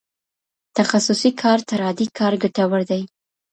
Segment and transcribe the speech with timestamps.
[0.77, 3.01] تخصصي کار تر عادي کار ګټور دی.